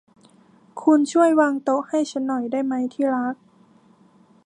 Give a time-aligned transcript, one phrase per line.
[0.83, 3.35] คุณช่วยวางโต๊ะให้ฉันหน่อยได้มั้ย ที่รัก